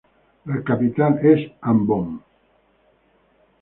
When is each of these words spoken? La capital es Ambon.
La 0.51 0.57
capital 0.69 1.19
es 1.33 1.45
Ambon. 1.75 2.11